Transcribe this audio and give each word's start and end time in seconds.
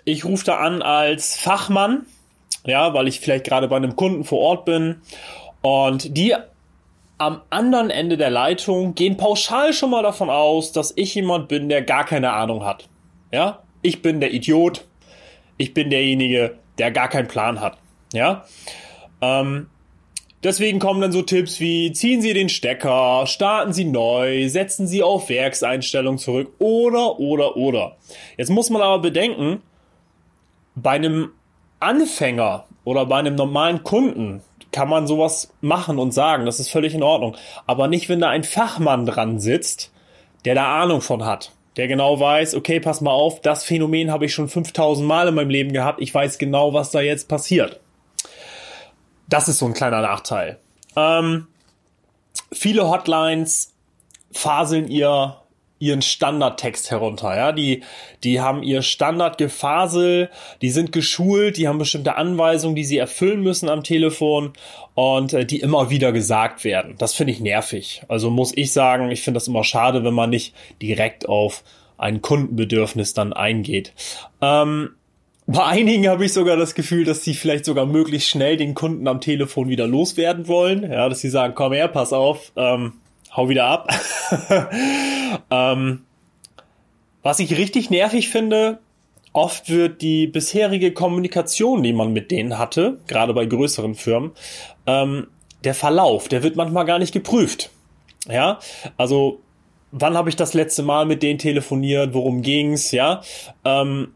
Ich 0.04 0.24
rufe 0.24 0.44
da 0.44 0.56
an 0.56 0.82
als 0.82 1.36
Fachmann 1.36 2.06
ja, 2.68 2.94
weil 2.94 3.08
ich 3.08 3.20
vielleicht 3.20 3.44
gerade 3.44 3.68
bei 3.68 3.76
einem 3.76 3.96
Kunden 3.96 4.24
vor 4.24 4.38
Ort 4.38 4.64
bin 4.64 5.00
und 5.62 6.16
die 6.16 6.34
am 7.18 7.42
anderen 7.50 7.90
Ende 7.90 8.16
der 8.16 8.30
Leitung 8.30 8.94
gehen 8.94 9.16
pauschal 9.16 9.72
schon 9.72 9.90
mal 9.90 10.02
davon 10.02 10.30
aus, 10.30 10.70
dass 10.72 10.92
ich 10.96 11.14
jemand 11.14 11.48
bin, 11.48 11.68
der 11.68 11.82
gar 11.82 12.04
keine 12.04 12.32
Ahnung 12.32 12.64
hat. 12.64 12.88
Ja, 13.32 13.62
ich 13.82 14.02
bin 14.02 14.20
der 14.20 14.32
Idiot. 14.32 14.84
Ich 15.56 15.74
bin 15.74 15.90
derjenige, 15.90 16.56
der 16.78 16.92
gar 16.92 17.08
keinen 17.08 17.26
Plan 17.26 17.60
hat. 17.60 17.76
Ja, 18.12 18.44
ähm, 19.20 19.68
deswegen 20.44 20.78
kommen 20.78 21.00
dann 21.00 21.10
so 21.12 21.22
Tipps 21.22 21.58
wie 21.58 21.92
ziehen 21.92 22.22
Sie 22.22 22.32
den 22.32 22.48
Stecker, 22.48 23.26
starten 23.26 23.72
Sie 23.72 23.84
neu, 23.84 24.48
setzen 24.48 24.86
Sie 24.86 25.02
auf 25.02 25.28
Werkseinstellung 25.28 26.18
zurück 26.18 26.52
oder 26.58 27.18
oder 27.18 27.56
oder. 27.56 27.96
Jetzt 28.36 28.50
muss 28.50 28.70
man 28.70 28.80
aber 28.80 29.00
bedenken, 29.00 29.62
bei 30.76 30.92
einem 30.92 31.32
Anfänger 31.80 32.64
oder 32.84 33.06
bei 33.06 33.18
einem 33.18 33.34
normalen 33.34 33.84
Kunden 33.84 34.42
kann 34.72 34.88
man 34.88 35.06
sowas 35.06 35.52
machen 35.60 35.98
und 35.98 36.12
sagen, 36.12 36.46
das 36.46 36.60
ist 36.60 36.70
völlig 36.70 36.94
in 36.94 37.02
Ordnung. 37.02 37.36
Aber 37.66 37.88
nicht, 37.88 38.08
wenn 38.08 38.20
da 38.20 38.28
ein 38.28 38.44
Fachmann 38.44 39.06
dran 39.06 39.40
sitzt, 39.40 39.92
der 40.44 40.54
da 40.54 40.82
Ahnung 40.82 41.00
von 41.00 41.24
hat. 41.24 41.52
Der 41.76 41.88
genau 41.88 42.18
weiß, 42.18 42.54
okay, 42.54 42.80
pass 42.80 43.00
mal 43.00 43.12
auf, 43.12 43.40
das 43.40 43.64
Phänomen 43.64 44.10
habe 44.10 44.26
ich 44.26 44.34
schon 44.34 44.48
5000 44.48 45.06
Mal 45.06 45.28
in 45.28 45.34
meinem 45.34 45.50
Leben 45.50 45.72
gehabt. 45.72 46.00
Ich 46.00 46.12
weiß 46.12 46.38
genau, 46.38 46.74
was 46.74 46.90
da 46.90 47.00
jetzt 47.00 47.28
passiert. 47.28 47.80
Das 49.28 49.48
ist 49.48 49.58
so 49.58 49.66
ein 49.66 49.74
kleiner 49.74 50.00
Nachteil. 50.00 50.58
Ähm, 50.96 51.46
viele 52.52 52.88
Hotlines 52.88 53.74
faseln 54.32 54.88
ihr 54.88 55.36
ihren 55.78 56.02
Standardtext 56.02 56.90
herunter. 56.90 57.36
Ja, 57.36 57.52
die, 57.52 57.82
die 58.24 58.40
haben 58.40 58.62
ihr 58.62 58.82
Standardgefasel, 58.82 60.30
die 60.60 60.70
sind 60.70 60.92
geschult, 60.92 61.56
die 61.56 61.68
haben 61.68 61.78
bestimmte 61.78 62.16
Anweisungen, 62.16 62.74
die 62.74 62.84
sie 62.84 62.98
erfüllen 62.98 63.42
müssen 63.42 63.68
am 63.68 63.84
Telefon 63.84 64.52
und 64.94 65.32
äh, 65.32 65.44
die 65.44 65.60
immer 65.60 65.90
wieder 65.90 66.12
gesagt 66.12 66.64
werden. 66.64 66.96
Das 66.98 67.14
finde 67.14 67.32
ich 67.32 67.40
nervig. 67.40 68.02
Also 68.08 68.30
muss 68.30 68.52
ich 68.56 68.72
sagen, 68.72 69.10
ich 69.10 69.22
finde 69.22 69.38
das 69.38 69.48
immer 69.48 69.64
schade, 69.64 70.04
wenn 70.04 70.14
man 70.14 70.30
nicht 70.30 70.54
direkt 70.82 71.28
auf 71.28 71.62
ein 71.96 72.22
Kundenbedürfnis 72.22 73.14
dann 73.14 73.32
eingeht. 73.32 73.92
Ähm, 74.40 74.90
bei 75.50 75.64
einigen 75.64 76.08
habe 76.08 76.26
ich 76.26 76.34
sogar 76.34 76.56
das 76.58 76.74
Gefühl, 76.74 77.04
dass 77.04 77.24
sie 77.24 77.32
vielleicht 77.32 77.64
sogar 77.64 77.86
möglichst 77.86 78.28
schnell 78.28 78.58
den 78.58 78.74
Kunden 78.74 79.08
am 79.08 79.20
Telefon 79.20 79.70
wieder 79.70 79.86
loswerden 79.86 80.46
wollen. 80.46 80.82
Ja, 80.82 81.08
dass 81.08 81.20
sie 81.20 81.30
sagen, 81.30 81.54
komm 81.56 81.72
her, 81.72 81.88
pass 81.88 82.12
auf, 82.12 82.52
ähm, 82.54 82.94
hau 83.38 83.48
wieder 83.48 83.64
ab. 83.66 83.88
ähm, 85.50 86.04
was 87.22 87.38
ich 87.38 87.56
richtig 87.56 87.88
nervig 87.88 88.28
finde, 88.28 88.80
oft 89.32 89.70
wird 89.70 90.02
die 90.02 90.26
bisherige 90.26 90.92
Kommunikation, 90.92 91.82
die 91.82 91.92
man 91.92 92.12
mit 92.12 92.30
denen 92.30 92.58
hatte, 92.58 92.98
gerade 93.06 93.32
bei 93.32 93.46
größeren 93.46 93.94
Firmen, 93.94 94.32
ähm, 94.86 95.28
der 95.64 95.74
Verlauf, 95.74 96.28
der 96.28 96.42
wird 96.42 96.56
manchmal 96.56 96.84
gar 96.84 96.98
nicht 96.98 97.12
geprüft. 97.12 97.70
Ja, 98.28 98.58
also 98.96 99.40
wann 99.92 100.16
habe 100.16 100.28
ich 100.28 100.36
das 100.36 100.54
letzte 100.54 100.82
Mal 100.82 101.06
mit 101.06 101.22
denen 101.22 101.38
telefoniert, 101.38 102.14
worum 102.14 102.42
ging's, 102.42 102.90
ja. 102.90 103.22
Ähm, 103.64 104.14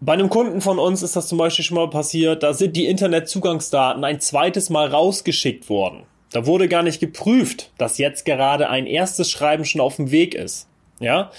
bei 0.00 0.12
einem 0.12 0.28
Kunden 0.28 0.60
von 0.60 0.78
uns 0.78 1.02
ist 1.02 1.16
das 1.16 1.26
zum 1.26 1.38
Beispiel 1.38 1.64
schon 1.64 1.76
mal 1.76 1.90
passiert, 1.90 2.42
da 2.42 2.54
sind 2.54 2.76
die 2.76 2.86
Internetzugangsdaten 2.86 4.04
ein 4.04 4.20
zweites 4.20 4.70
Mal 4.70 4.88
rausgeschickt 4.88 5.68
worden. 5.68 6.04
Da 6.32 6.46
wurde 6.46 6.68
gar 6.68 6.82
nicht 6.82 7.00
geprüft, 7.00 7.70
dass 7.78 7.98
jetzt 7.98 8.24
gerade 8.24 8.68
ein 8.68 8.86
erstes 8.86 9.30
Schreiben 9.30 9.64
schon 9.64 9.80
auf 9.80 9.96
dem 9.96 10.10
Weg 10.10 10.34
ist. 10.34 10.68
Ja, 11.00 11.30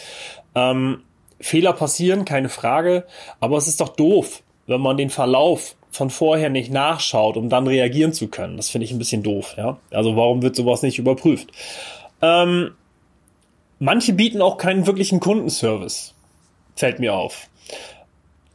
ähm, 0.56 1.04
Fehler 1.40 1.74
passieren, 1.74 2.26
keine 2.26 2.50
Frage, 2.50 3.06
aber 3.40 3.58
es 3.58 3.68
ist 3.68 3.82
doch 3.82 3.90
doof, 3.90 4.44
wenn 4.68 4.82
man 4.82 4.98
den 4.98 5.10
Verlauf 5.10 5.76
von 5.92 6.10
vorher 6.10 6.50
nicht 6.50 6.72
nachschaut, 6.72 7.38
um 7.38 7.50
dann 7.50 7.68
reagieren 7.68 8.14
zu 8.14 8.28
können. 8.28 8.58
Das 8.58 8.70
finde 8.70 8.86
ich 8.86 8.92
ein 8.92 9.00
bisschen 9.00 9.24
doof. 9.24 9.56
Ja, 9.58 9.80
also 9.92 10.16
warum 10.16 10.42
wird 10.42 10.56
sowas 10.56 10.82
nicht 10.82 11.00
überprüft? 11.00 11.50
Ähm, 12.22 12.72
manche 13.80 14.14
bieten 14.14 14.42
auch 14.42 14.58
keinen 14.58 14.86
wirklichen 14.86 15.20
Kundenservice. 15.20 16.14
Fällt 16.76 17.00
mir 17.00 17.14
auf. 17.14 17.48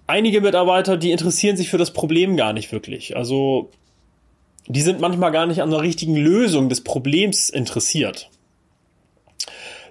Einige 0.07 0.43
Mitarbeiter, 0.43 0.97
die 0.97 1.13
interessieren 1.13 1.57
sich 1.57 1.71
für 1.71 1.79
das 1.79 1.93
Problem 1.93 2.37
gar 2.37 2.53
nicht 2.53 2.73
wirklich. 2.73 3.17
Also 3.17 3.71
die 4.67 4.81
sind 4.81 5.01
manchmal 5.01 5.33
gar 5.33 5.47
nicht 5.47 5.63
an 5.63 5.71
der 5.71 5.83
richtigen 5.83 6.17
Lösung 6.17 6.69
des 6.69 6.83
Problems 6.83 7.51
interessiert. 7.51 8.31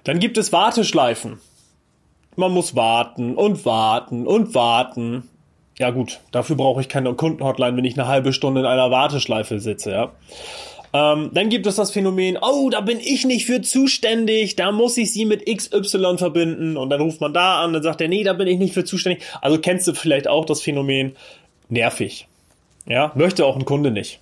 Dann 0.02 0.18
gibt 0.18 0.36
es 0.36 0.52
Warteschleifen. 0.52 1.38
Man 2.36 2.52
muss 2.52 2.74
warten 2.74 3.36
und 3.36 3.64
warten 3.64 4.26
und 4.26 4.54
warten. 4.54 5.28
Ja 5.78 5.90
gut, 5.90 6.20
dafür 6.32 6.56
brauche 6.56 6.80
ich 6.80 6.88
keine 6.88 7.14
Kundenhotline, 7.14 7.76
wenn 7.76 7.84
ich 7.84 7.98
eine 7.98 8.08
halbe 8.08 8.32
Stunde 8.32 8.60
in 8.60 8.66
einer 8.66 8.90
Warteschleife 8.90 9.60
sitze, 9.60 9.92
ja. 9.92 10.12
Ähm, 10.92 11.30
dann 11.32 11.48
gibt 11.48 11.66
es 11.66 11.74
das 11.74 11.90
Phänomen, 11.90 12.38
oh, 12.40 12.70
da 12.70 12.80
bin 12.80 13.00
ich 13.00 13.24
nicht 13.24 13.46
für 13.46 13.60
zuständig, 13.62 14.54
da 14.54 14.70
muss 14.70 14.96
ich 14.96 15.12
sie 15.12 15.24
mit 15.24 15.44
XY 15.44 16.18
verbinden 16.18 16.76
und 16.76 16.90
dann 16.90 17.00
ruft 17.00 17.20
man 17.20 17.34
da 17.34 17.62
an, 17.62 17.72
dann 17.72 17.82
sagt 17.82 18.00
er, 18.00 18.06
nee, 18.06 18.22
da 18.22 18.32
bin 18.32 18.46
ich 18.46 18.58
nicht 18.58 18.74
für 18.74 18.84
zuständig. 18.84 19.24
Also 19.40 19.58
kennst 19.58 19.88
du 19.88 19.94
vielleicht 19.94 20.28
auch 20.28 20.44
das 20.44 20.60
Phänomen, 20.60 21.16
nervig. 21.68 22.28
Ja, 22.86 23.10
möchte 23.16 23.44
auch 23.44 23.56
ein 23.56 23.64
Kunde 23.64 23.90
nicht 23.90 24.20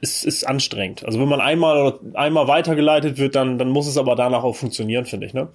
ist, 0.00 0.24
ist 0.24 0.44
anstrengend. 0.46 1.04
Also 1.04 1.20
wenn 1.20 1.28
man 1.28 1.40
einmal 1.40 1.98
einmal 2.14 2.48
weitergeleitet 2.48 3.18
wird, 3.18 3.34
dann, 3.34 3.58
dann 3.58 3.68
muss 3.68 3.86
es 3.86 3.96
aber 3.96 4.16
danach 4.16 4.44
auch 4.44 4.56
funktionieren, 4.56 5.06
finde 5.06 5.26
ich. 5.26 5.34
Ne? 5.34 5.48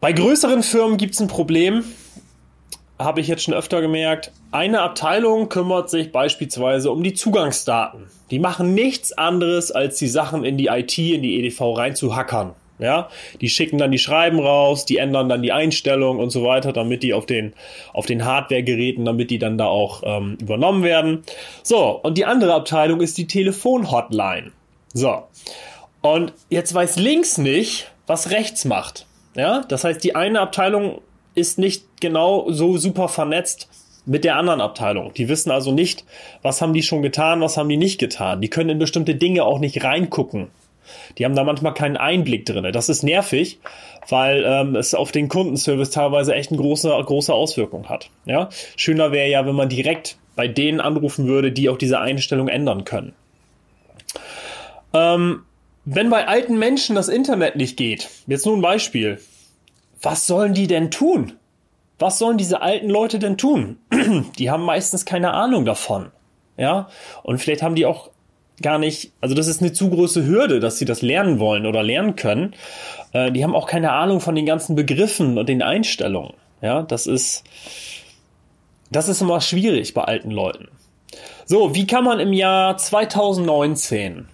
Bei 0.00 0.12
größeren 0.12 0.62
Firmen 0.62 0.98
gibt 0.98 1.14
es 1.14 1.20
ein 1.20 1.28
Problem, 1.28 1.84
habe 2.98 3.20
ich 3.20 3.28
jetzt 3.28 3.42
schon 3.42 3.54
öfter 3.54 3.80
gemerkt. 3.80 4.32
Eine 4.50 4.80
Abteilung 4.80 5.48
kümmert 5.48 5.90
sich 5.90 6.12
beispielsweise 6.12 6.90
um 6.90 7.02
die 7.02 7.14
Zugangsdaten. 7.14 8.06
Die 8.30 8.38
machen 8.38 8.74
nichts 8.74 9.12
anderes, 9.12 9.70
als 9.70 9.98
die 9.98 10.08
Sachen 10.08 10.44
in 10.44 10.56
die 10.56 10.66
IT, 10.66 10.98
in 10.98 11.22
die 11.22 11.38
EDV 11.38 11.76
reinzuhackern. 11.76 12.54
Ja, 12.78 13.08
die 13.40 13.48
schicken 13.48 13.78
dann 13.78 13.90
die 13.90 13.98
Schreiben 13.98 14.38
raus, 14.38 14.84
die 14.84 14.98
ändern 14.98 15.28
dann 15.28 15.42
die 15.42 15.52
Einstellung 15.52 16.18
und 16.18 16.30
so 16.30 16.44
weiter, 16.44 16.72
damit 16.72 17.02
die 17.02 17.14
auf 17.14 17.24
den, 17.24 17.54
auf 17.94 18.04
den 18.04 18.24
Hardware-Geräten, 18.24 19.04
damit 19.06 19.30
die 19.30 19.38
dann 19.38 19.56
da 19.56 19.66
auch 19.66 20.02
ähm, 20.04 20.36
übernommen 20.40 20.82
werden. 20.82 21.24
So, 21.62 21.98
und 22.02 22.18
die 22.18 22.26
andere 22.26 22.52
Abteilung 22.52 23.00
ist 23.00 23.16
die 23.16 23.26
Telefon-Hotline. 23.26 24.52
So. 24.92 25.22
Und 26.02 26.34
jetzt 26.50 26.74
weiß 26.74 26.96
links 26.96 27.38
nicht, 27.38 27.90
was 28.06 28.30
rechts 28.30 28.64
macht. 28.64 29.06
Ja, 29.34 29.62
das 29.68 29.84
heißt, 29.84 30.02
die 30.04 30.14
eine 30.14 30.40
Abteilung 30.40 31.00
ist 31.34 31.58
nicht 31.58 31.84
genau 32.00 32.50
so 32.50 32.78
super 32.78 33.08
vernetzt 33.08 33.68
mit 34.06 34.24
der 34.24 34.36
anderen 34.36 34.60
Abteilung. 34.60 35.12
Die 35.14 35.28
wissen 35.28 35.50
also 35.50 35.72
nicht, 35.72 36.04
was 36.42 36.62
haben 36.62 36.72
die 36.72 36.82
schon 36.82 37.02
getan, 37.02 37.40
was 37.40 37.56
haben 37.56 37.68
die 37.68 37.76
nicht 37.76 37.98
getan. 37.98 38.40
Die 38.40 38.48
können 38.48 38.70
in 38.70 38.78
bestimmte 38.78 39.14
Dinge 39.14 39.44
auch 39.44 39.58
nicht 39.58 39.82
reingucken. 39.82 40.48
Die 41.18 41.24
haben 41.24 41.34
da 41.34 41.44
manchmal 41.44 41.74
keinen 41.74 41.96
Einblick 41.96 42.46
drin. 42.46 42.66
Das 42.72 42.88
ist 42.88 43.02
nervig, 43.02 43.58
weil 44.08 44.44
ähm, 44.46 44.76
es 44.76 44.94
auf 44.94 45.12
den 45.12 45.28
Kundenservice 45.28 45.90
teilweise 45.90 46.34
echt 46.34 46.50
eine 46.50 46.60
große, 46.60 46.88
große 46.88 47.32
Auswirkung 47.32 47.88
hat. 47.88 48.10
Ja? 48.24 48.48
Schöner 48.76 49.12
wäre 49.12 49.28
ja, 49.28 49.46
wenn 49.46 49.54
man 49.54 49.68
direkt 49.68 50.16
bei 50.36 50.48
denen 50.48 50.80
anrufen 50.80 51.26
würde, 51.26 51.52
die 51.52 51.68
auch 51.68 51.78
diese 51.78 51.98
Einstellung 51.98 52.48
ändern 52.48 52.84
können. 52.84 53.14
Ähm, 54.92 55.42
wenn 55.84 56.10
bei 56.10 56.26
alten 56.26 56.58
Menschen 56.58 56.96
das 56.96 57.08
Internet 57.08 57.56
nicht 57.56 57.76
geht, 57.76 58.08
jetzt 58.26 58.46
nur 58.46 58.56
ein 58.56 58.62
Beispiel, 58.62 59.20
was 60.02 60.26
sollen 60.26 60.54
die 60.54 60.66
denn 60.66 60.90
tun? 60.90 61.32
Was 61.98 62.18
sollen 62.18 62.36
diese 62.36 62.60
alten 62.60 62.90
Leute 62.90 63.18
denn 63.18 63.38
tun? 63.38 63.78
die 64.38 64.50
haben 64.50 64.64
meistens 64.64 65.04
keine 65.04 65.32
Ahnung 65.32 65.64
davon. 65.64 66.10
Ja, 66.58 66.88
und 67.22 67.38
vielleicht 67.38 67.62
haben 67.62 67.74
die 67.74 67.86
auch 67.86 68.10
gar 68.62 68.78
nicht, 68.78 69.12
also 69.20 69.34
das 69.34 69.48
ist 69.48 69.60
eine 69.60 69.72
zu 69.72 69.90
große 69.90 70.26
Hürde, 70.26 70.60
dass 70.60 70.78
sie 70.78 70.84
das 70.84 71.02
lernen 71.02 71.38
wollen 71.38 71.66
oder 71.66 71.82
lernen 71.82 72.16
können. 72.16 72.54
Äh, 73.12 73.32
die 73.32 73.44
haben 73.44 73.54
auch 73.54 73.66
keine 73.66 73.92
Ahnung 73.92 74.20
von 74.20 74.34
den 74.34 74.46
ganzen 74.46 74.76
Begriffen 74.76 75.38
und 75.38 75.48
den 75.48 75.62
Einstellungen. 75.62 76.34
Ja, 76.62 76.82
das 76.82 77.06
ist, 77.06 77.44
das 78.90 79.08
ist 79.08 79.20
immer 79.20 79.40
schwierig 79.40 79.94
bei 79.94 80.02
alten 80.02 80.30
Leuten. 80.30 80.68
So, 81.44 81.74
wie 81.74 81.86
kann 81.86 82.04
man 82.04 82.18
im 82.18 82.32
Jahr 82.32 82.76
2019 82.76 84.28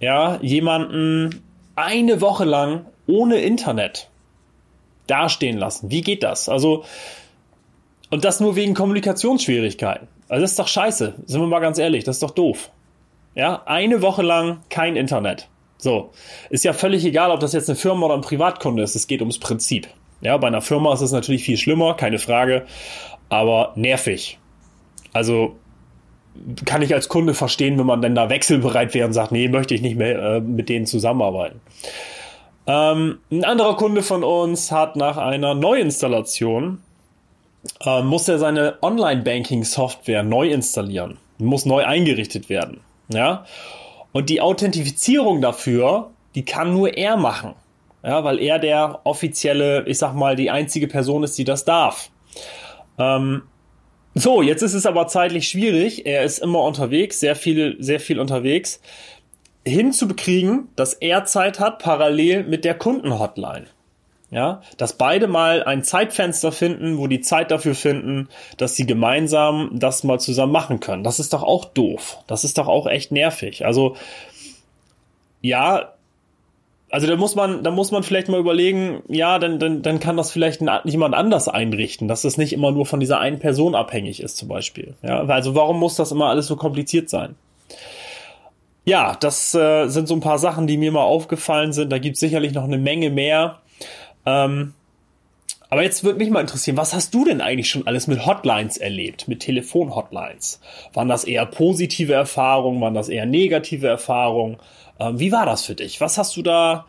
ja, 0.00 0.38
jemanden 0.40 1.42
eine 1.74 2.20
Woche 2.20 2.44
lang 2.44 2.86
ohne 3.06 3.38
Internet 3.38 4.08
dastehen 5.06 5.58
lassen? 5.58 5.90
Wie 5.90 6.02
geht 6.02 6.22
das? 6.22 6.48
Also, 6.48 6.84
und 8.10 8.24
das 8.24 8.40
nur 8.40 8.56
wegen 8.56 8.74
Kommunikationsschwierigkeiten. 8.74 10.06
Also 10.28 10.42
das 10.42 10.50
ist 10.52 10.58
doch 10.58 10.68
scheiße, 10.68 11.14
sind 11.24 11.40
wir 11.40 11.46
mal 11.46 11.60
ganz 11.60 11.78
ehrlich, 11.78 12.04
das 12.04 12.16
ist 12.16 12.22
doch 12.22 12.30
doof. 12.30 12.70
Ja, 13.38 13.62
eine 13.66 14.02
Woche 14.02 14.22
lang 14.22 14.62
kein 14.68 14.96
Internet. 14.96 15.48
So, 15.76 16.10
ist 16.50 16.64
ja 16.64 16.72
völlig 16.72 17.04
egal, 17.04 17.30
ob 17.30 17.38
das 17.38 17.52
jetzt 17.52 17.70
eine 17.70 17.76
Firma 17.76 18.06
oder 18.06 18.16
ein 18.16 18.20
Privatkunde 18.20 18.82
ist, 18.82 18.96
es 18.96 19.06
geht 19.06 19.20
ums 19.20 19.38
Prinzip. 19.38 19.86
Ja, 20.20 20.36
bei 20.38 20.48
einer 20.48 20.60
Firma 20.60 20.92
ist 20.92 21.02
es 21.02 21.12
natürlich 21.12 21.44
viel 21.44 21.56
schlimmer, 21.56 21.94
keine 21.94 22.18
Frage, 22.18 22.66
aber 23.28 23.74
nervig. 23.76 24.40
Also 25.12 25.54
kann 26.64 26.82
ich 26.82 26.92
als 26.94 27.08
Kunde 27.08 27.32
verstehen, 27.32 27.78
wenn 27.78 27.86
man 27.86 28.02
dann 28.02 28.16
da 28.16 28.28
wechselbereit 28.28 28.92
wäre 28.92 29.06
und 29.06 29.12
sagt, 29.12 29.30
nee, 29.30 29.48
möchte 29.48 29.72
ich 29.72 29.82
nicht 29.82 29.96
mehr 29.96 30.18
äh, 30.18 30.40
mit 30.40 30.68
denen 30.68 30.86
zusammenarbeiten. 30.86 31.60
Ähm, 32.66 33.20
ein 33.30 33.44
anderer 33.44 33.76
Kunde 33.76 34.02
von 34.02 34.24
uns 34.24 34.72
hat 34.72 34.96
nach 34.96 35.16
einer 35.16 35.54
Neuinstallation 35.54 36.82
äh, 37.84 38.02
muss 38.02 38.28
er 38.28 38.40
seine 38.40 38.78
Online-Banking-Software 38.82 40.24
neu 40.24 40.48
installieren, 40.50 41.18
muss 41.38 41.66
neu 41.66 41.84
eingerichtet 41.84 42.48
werden. 42.48 42.80
Ja, 43.12 43.44
und 44.12 44.30
die 44.30 44.40
Authentifizierung 44.40 45.40
dafür, 45.40 46.10
die 46.34 46.44
kann 46.44 46.72
nur 46.72 46.96
er 46.96 47.16
machen, 47.16 47.54
ja, 48.02 48.22
weil 48.24 48.38
er 48.38 48.58
der 48.58 49.00
offizielle, 49.04 49.86
ich 49.86 49.98
sag 49.98 50.14
mal, 50.14 50.36
die 50.36 50.50
einzige 50.50 50.88
Person 50.88 51.22
ist, 51.22 51.38
die 51.38 51.44
das 51.44 51.64
darf. 51.64 52.10
Ähm, 52.98 53.42
so, 54.14 54.42
jetzt 54.42 54.62
ist 54.62 54.74
es 54.74 54.86
aber 54.86 55.06
zeitlich 55.06 55.48
schwierig. 55.48 56.06
Er 56.06 56.24
ist 56.24 56.38
immer 56.38 56.62
unterwegs, 56.62 57.20
sehr 57.20 57.36
viel, 57.36 57.76
sehr 57.78 58.00
viel 58.00 58.18
unterwegs 58.18 58.80
hinzubekriegen, 59.68 60.68
dass 60.76 60.94
er 60.94 61.24
Zeit 61.24 61.60
hat, 61.60 61.78
parallel 61.78 62.44
mit 62.44 62.64
der 62.64 62.74
Kundenhotline. 62.74 63.66
Ja, 64.30 64.60
dass 64.76 64.92
beide 64.92 65.26
mal 65.26 65.64
ein 65.64 65.82
Zeitfenster 65.82 66.52
finden, 66.52 66.98
wo 66.98 67.06
die 67.06 67.22
Zeit 67.22 67.50
dafür 67.50 67.74
finden, 67.74 68.28
dass 68.58 68.76
sie 68.76 68.84
gemeinsam 68.84 69.70
das 69.72 70.04
mal 70.04 70.20
zusammen 70.20 70.52
machen 70.52 70.80
können. 70.80 71.02
Das 71.02 71.18
ist 71.18 71.32
doch 71.32 71.42
auch 71.42 71.64
doof. 71.64 72.18
Das 72.26 72.44
ist 72.44 72.58
doch 72.58 72.68
auch 72.68 72.86
echt 72.86 73.10
nervig. 73.10 73.64
Also, 73.64 73.96
ja, 75.40 75.94
also 76.90 77.06
da 77.06 77.16
muss 77.16 77.34
man, 77.34 77.62
da 77.62 77.70
muss 77.70 77.90
man 77.90 78.02
vielleicht 78.02 78.28
mal 78.28 78.40
überlegen, 78.40 79.02
ja, 79.08 79.38
dann, 79.38 79.58
dann, 79.58 79.82
dann 79.82 80.00
kann 80.00 80.16
das 80.16 80.30
vielleicht 80.30 80.62
jemand 80.84 81.14
anders 81.14 81.48
einrichten, 81.48 82.06
dass 82.08 82.22
das 82.22 82.36
nicht 82.36 82.52
immer 82.52 82.70
nur 82.70 82.86
von 82.86 83.00
dieser 83.00 83.20
einen 83.20 83.38
Person 83.38 83.74
abhängig 83.74 84.22
ist, 84.22 84.36
zum 84.36 84.48
Beispiel. 84.48 84.94
Ja, 85.02 85.24
also 85.24 85.54
warum 85.54 85.78
muss 85.78 85.96
das 85.96 86.12
immer 86.12 86.26
alles 86.26 86.46
so 86.46 86.56
kompliziert 86.56 87.08
sein? 87.10 87.34
Ja, 88.84 89.16
das 89.20 89.54
äh, 89.54 89.88
sind 89.88 90.08
so 90.08 90.14
ein 90.14 90.20
paar 90.20 90.38
Sachen, 90.38 90.66
die 90.66 90.78
mir 90.78 90.90
mal 90.90 91.02
aufgefallen 91.02 91.74
sind. 91.74 91.92
Da 91.92 91.98
gibt 91.98 92.14
es 92.14 92.20
sicherlich 92.20 92.54
noch 92.54 92.64
eine 92.64 92.78
Menge 92.78 93.10
mehr. 93.10 93.58
Ähm, 94.28 94.74
aber 95.70 95.82
jetzt 95.82 96.02
würde 96.02 96.18
mich 96.18 96.30
mal 96.30 96.40
interessieren, 96.40 96.76
was 96.76 96.94
hast 96.94 97.12
du 97.12 97.24
denn 97.24 97.40
eigentlich 97.40 97.68
schon 97.68 97.86
alles 97.86 98.06
mit 98.06 98.24
Hotlines 98.24 98.78
erlebt, 98.78 99.28
mit 99.28 99.40
Telefonhotlines? 99.40 100.60
Waren 100.94 101.08
das 101.08 101.24
eher 101.24 101.44
positive 101.46 102.12
Erfahrungen, 102.12 102.80
waren 102.80 102.94
das 102.94 103.08
eher 103.08 103.26
negative 103.26 103.86
Erfahrungen? 103.86 104.56
Ähm, 104.98 105.18
wie 105.18 105.32
war 105.32 105.46
das 105.46 105.64
für 105.64 105.74
dich? 105.74 106.00
Was 106.00 106.16
hast 106.16 106.36
du 106.36 106.42
da, 106.42 106.86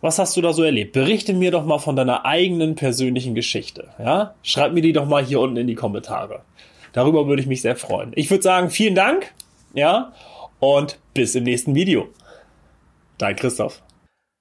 was 0.00 0.18
hast 0.18 0.36
du 0.36 0.40
da 0.40 0.52
so 0.52 0.62
erlebt? 0.62 0.92
Berichte 0.92 1.34
mir 1.34 1.50
doch 1.50 1.64
mal 1.64 1.78
von 1.78 1.94
deiner 1.94 2.24
eigenen 2.24 2.74
persönlichen 2.74 3.34
Geschichte. 3.34 3.88
Ja? 3.98 4.34
Schreib 4.42 4.72
mir 4.72 4.82
die 4.82 4.92
doch 4.92 5.06
mal 5.06 5.24
hier 5.24 5.40
unten 5.40 5.56
in 5.56 5.66
die 5.66 5.74
Kommentare. 5.74 6.42
Darüber 6.92 7.26
würde 7.26 7.42
ich 7.42 7.48
mich 7.48 7.62
sehr 7.62 7.76
freuen. 7.76 8.12
Ich 8.14 8.30
würde 8.30 8.42
sagen, 8.42 8.70
vielen 8.70 8.94
Dank. 8.94 9.34
Ja 9.74 10.12
und 10.58 10.98
bis 11.14 11.34
im 11.34 11.44
nächsten 11.44 11.74
Video. 11.74 12.08
Dein 13.18 13.36
Christoph. 13.36 13.82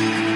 Thank 0.00 0.24
you. 0.24 0.29